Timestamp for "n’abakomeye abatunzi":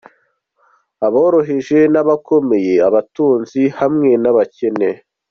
1.93-3.61